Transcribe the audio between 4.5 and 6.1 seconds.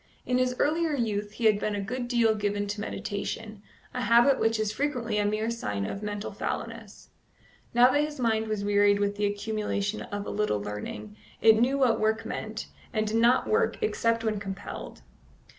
is frequently a mere sign of